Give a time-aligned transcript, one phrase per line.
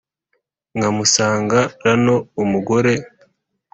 [0.77, 1.59] nkamusanga
[1.99, 2.93] rno umugore